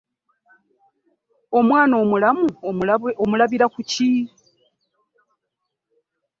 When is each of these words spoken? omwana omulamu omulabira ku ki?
omwana 1.57 1.95
omulamu 2.03 2.47
omulabira 3.43 3.65
ku 3.73 3.81
ki? 3.91 4.11